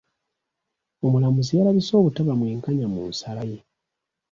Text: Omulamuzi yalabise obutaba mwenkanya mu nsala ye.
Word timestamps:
Omulamuzi 1.05 1.51
yalabise 1.57 1.93
obutaba 1.99 2.31
mwenkanya 2.39 2.85
mu 2.93 3.01
nsala 3.11 3.43
ye. 3.51 3.59